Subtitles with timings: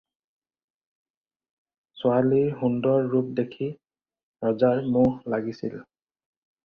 [1.99, 3.69] ছোৱালীৰ সুন্দৰ ৰূপ দেখি
[4.47, 5.81] ৰজাৰ মোহ লাগিছিল।